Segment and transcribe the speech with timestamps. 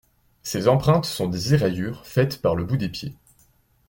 [0.41, 3.13] Ces empreintes sont des éraillures faites par le bout des pieds.